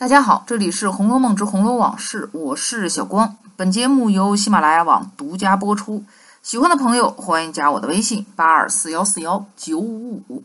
[0.00, 3.36] 大家好，这里是《红楼梦之红楼往事》，我是小光。
[3.54, 6.02] 本节目由喜马拉雅网独家播出。
[6.42, 10.42] 喜欢的朋友欢迎加我的微信：八二四幺四幺九五五。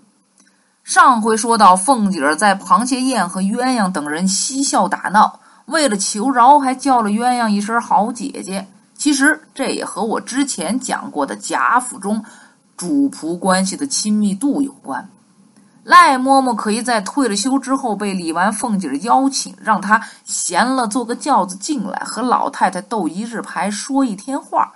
[0.83, 8.67] 上回说到，凤姐儿在螃蟹宴和鸳鸯等人嬉笑打闹，为了求饶，还叫了鸳鸯一声“好姐姐”。
[8.93, 12.21] 其实这也和我之前讲过的贾府中
[12.75, 15.09] 主仆关系的亲密度有关。
[15.85, 24.73] 赖嬷嬷可以在退了休之后被李纨、凤姐邀请，让她闲了坐个轿子进来，和老太太斗一日牌，说一天话。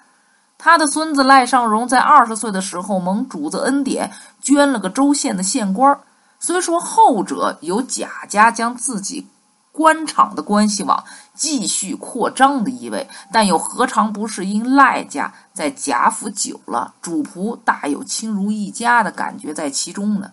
[0.56, 6.00] 他的孙子赖尚荣在二十岁的时候蒙主子恩典，捐了个州县的县官。
[6.40, 9.26] 虽说后者有贾家将自己
[9.72, 11.04] 官场的关系网
[11.34, 20.30] 继续扩张的意味，但又何尝不是因赖家在贾府久了，主仆大有亲如一家的感觉在其中呢？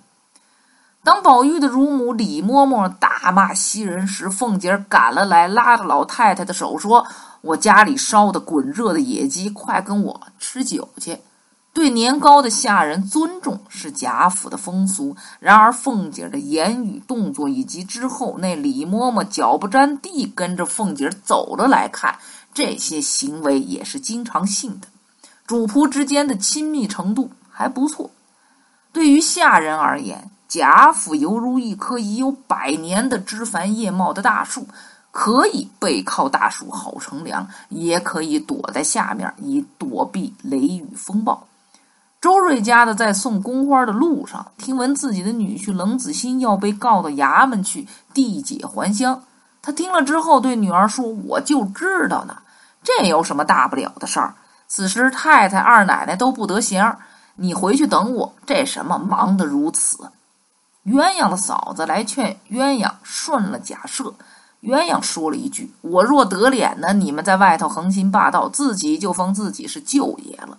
[1.06, 7.06] 当宝玉的乳母李嬷嬷大骂袭人时，凤姐赶了来，拉着老太太的手说
[7.42, 11.20] ：“我家里烧的滚热的野鸡，快跟我吃酒去。”
[11.72, 15.14] 对年高的下人尊重是贾府的风俗。
[15.38, 22.18] 然而凤姐的言语动作，以及之后那李嬷嬷脚不沾地跟着凤姐走了来看，
[22.52, 24.88] 这些行为也是经常性的。
[25.46, 28.10] 主仆之间的亲密程度还不错。
[28.92, 34.66] 对于下人而言，贾府犹如一棵已有百年的枝繁叶茂的大树，
[35.10, 41.46] 可以背靠大树好乘凉，也可以躲在下面以躲避雷雨风暴。
[42.20, 49.22] 周瑞家的在送宫花的路上，听闻自己的女婿冷子兴要被告到衙门去递解还乡，
[49.60, 52.36] 他听了之后对女儿说：“我就知道呢，
[52.82, 54.34] 这有什么大不了的事儿？
[54.68, 56.96] 此时太太、二奶奶都不得闲，
[57.36, 58.32] 你回去等我。
[58.44, 60.10] 这什么忙得如此？”
[60.86, 64.14] 鸳鸯的嫂子来劝鸳鸯顺了假设，
[64.62, 70.58] 鸳鸯说了一句：“我若得脸呢，你们在外头横行霸道，自己就封自己是舅爷了。”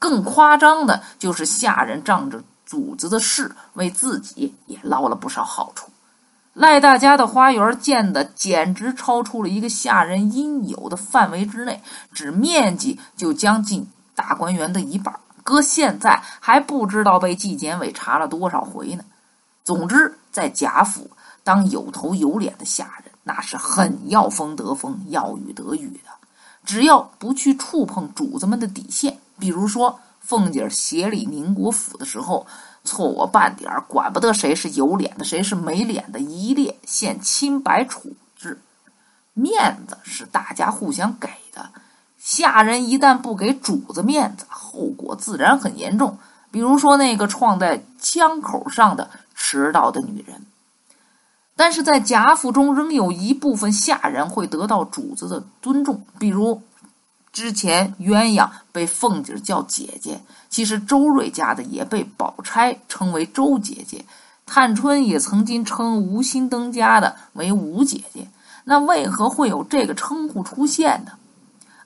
[0.00, 5.90] 更夸张的就是下人仗着主子的事，为自己也捞了不少好处。
[6.54, 11.82] 赖大家的花园建的简直超出了一个下人应有的范围之内，
[12.14, 15.14] 只面积就将近大观园的一半，
[15.44, 19.04] 搁现在还不知道被纪检委查了多少回呢。
[19.62, 21.10] 总之，在贾府
[21.44, 26.10] 当有头有脸的下人，那是很要风得风，要雨得雨的。
[26.64, 32.46] 只要不去触碰主子们的底线，比如说凤姐协理宁国府的时候，
[32.84, 38.60] 错我半点儿，管不得谁是有脸的，谁是没脸的，一列现清白处置。
[39.34, 41.70] 面子是大家互相给的，
[42.18, 46.18] 下人一旦不给主子面子，后果自然很严重。
[46.50, 49.08] 比如说那个撞在枪口上的。
[49.50, 50.46] 迟到的女人，
[51.56, 56.62] 但是在贾府中仍有一部分下人会得到主子的尊重，比如
[57.32, 64.04] 之前鸳鸯被凤姐叫姐姐，其实周瑞家的也被宝钗称为周姐姐，
[64.46, 68.28] 探春也曾经称吴心登家的为吴姐姐。
[68.62, 71.14] 那为何会有这个称呼出现呢？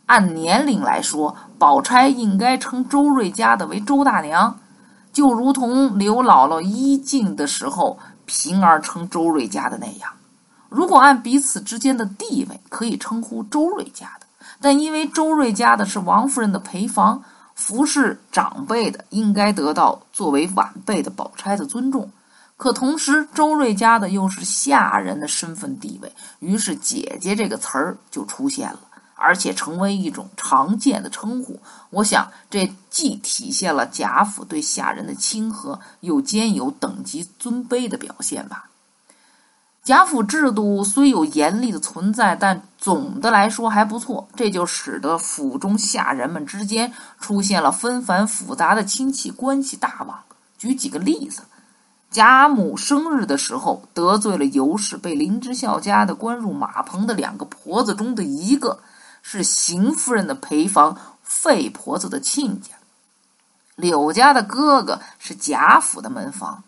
[0.04, 4.58] 按年龄来说，宝钗应该称周瑞家的为周大娘。
[5.14, 10.10] 就如同刘姥姥一进的时候，平儿称周瑞家的那样，
[10.68, 14.26] 如果按彼此之间的地位，可以称呼周瑞家的。
[14.60, 17.22] 但因为周瑞家的是王夫人的陪房，
[17.54, 22.10] 服侍长辈的，应该得到作为晚辈的宝钗的尊重。
[22.56, 28.80] 可同时，周瑞家的又是下人的身份地位，于是“姐姐”这个词儿就出现了。
[29.14, 31.60] 而且成为一种常见的称呼，
[31.90, 38.70] 我想这既体现了贾府对下人的亲和，又兼有等级尊卑的表现吧。
[39.84, 50.18] 贾府制度虽有严厉的存在，但总的来说还不错，这就使得府中下人们之间出现了纷繁复杂的亲戚关系大网。
[50.56, 51.42] 举几个例子：
[52.10, 58.80] 贾母生日的时候得罪了尤氏，被林之孝家的关入马棚的两个婆子中的一个。
[59.26, 62.74] 是邢夫人的陪房，费婆子的亲家；
[63.74, 66.62] 柳家的哥哥是贾府的门房；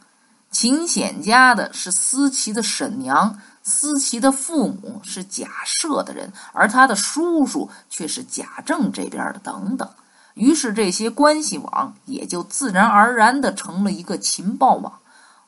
[0.50, 9.38] 秦显家的是思琪的婶娘，思琪的父母是贾赦的人，而他的叔叔却是贾政这边的。
[9.40, 9.88] 等等，
[10.32, 14.94] 于是这些关系网也就自然而然的成了一个情报网。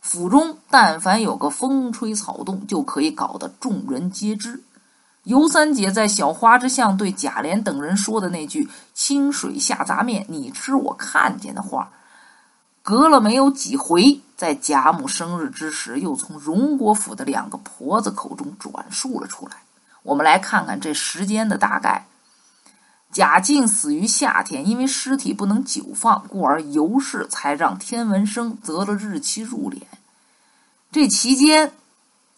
[0.00, 4.62] 府中但凡有个风吹草动，就可以搞得众人皆知。
[5.28, 11.90] 尤三姐在小花之巷对贾琏等人说的那句“清水下杂面，你吃我看见”的话，
[12.82, 19.58] 隔了没有几回，在贾母生日之时，又从荣国府的两个婆子口中转述了出来。
[20.02, 22.06] 我们来看看这时间的大概。
[23.12, 29.82] 贾静死于夏天，因为尸体不能久放，故而尤氏才让天文生择了日期入殓。
[30.90, 31.72] 这期间，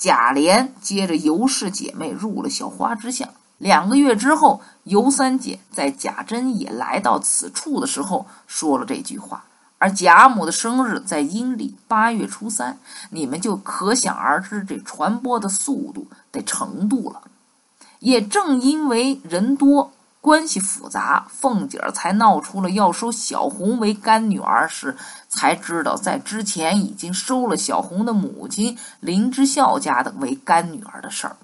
[0.01, 3.29] 贾琏接着尤氏姐妹入了小花之巷。
[3.59, 9.45] 两个月之后，尤三姐在贾珍也来到此处的时候说了这句话。
[9.77, 12.79] 而贾母的生日在阴历八月初三，
[13.11, 17.21] 你们就可想而知这传播的速度的程度了。
[17.99, 19.93] 也正因为人多。
[20.21, 24.97] 关系复杂，凤姐儿才闹出了要收小红为干女儿时，
[25.29, 31.37] 才知道在之前已经收了小红的母亲林之孝家的为干女儿的事儿。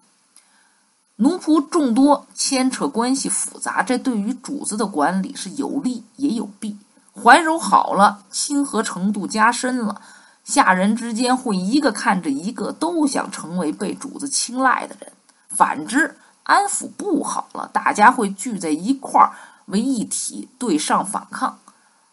[1.17, 6.76] 奴仆众多，牵扯关系复杂，这对于主子的管理是有利也有弊。
[7.14, 10.02] 怀柔好了，亲和程度加深了，
[10.44, 15.11] 下人之间会一个看着一个，都想成为被主子青睐的人。
[15.49, 16.14] 反之，
[16.46, 19.32] 安抚不好了，大家会聚在一块儿
[19.66, 21.58] 为一体对上反抗。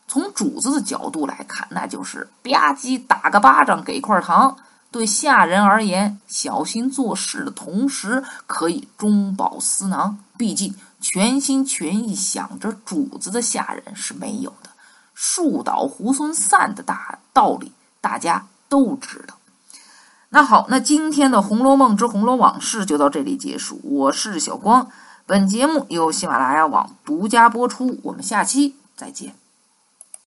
[0.07, 4.57] 从主子的角度来看，那就是吧唧打个巴掌给块糖。
[4.91, 10.19] 对下人而言，小心做事的同时可以中饱私囊。
[10.37, 14.69] 毕竟全心全意想着主子的下人是没有的。
[15.15, 17.71] 树倒猢狲散的大道理，
[18.01, 19.35] 大家都知道。
[20.35, 23.79] 那好，那今天的《红楼梦之红楼往事》就到这里结束。
[23.83, 24.87] 我是小光，
[25.27, 27.99] 本节目由喜马拉雅网独家播出。
[28.01, 29.35] 我们下期再见。